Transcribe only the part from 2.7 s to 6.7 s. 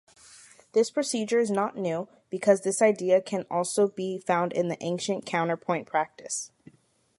idea can also be found in the ancient counterpoint practice.